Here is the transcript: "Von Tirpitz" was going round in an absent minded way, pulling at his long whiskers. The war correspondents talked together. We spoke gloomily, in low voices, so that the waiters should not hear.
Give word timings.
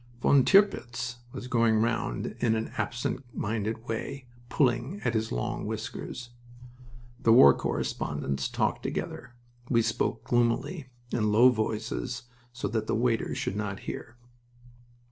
"Von 0.19 0.43
Tirpitz" 0.43 1.17
was 1.31 1.45
going 1.47 1.75
round 1.79 2.35
in 2.39 2.55
an 2.55 2.71
absent 2.75 3.23
minded 3.35 3.87
way, 3.87 4.25
pulling 4.49 4.99
at 5.05 5.13
his 5.13 5.31
long 5.31 5.67
whiskers. 5.67 6.31
The 7.21 7.31
war 7.31 7.53
correspondents 7.53 8.49
talked 8.49 8.81
together. 8.81 9.35
We 9.69 9.83
spoke 9.83 10.23
gloomily, 10.23 10.87
in 11.11 11.31
low 11.31 11.49
voices, 11.49 12.23
so 12.51 12.67
that 12.69 12.87
the 12.87 12.95
waiters 12.95 13.37
should 13.37 13.55
not 13.55 13.81
hear. 13.81 14.15